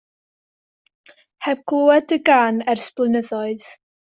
[1.49, 3.71] Heb glywed y gân ers blynyddoedd.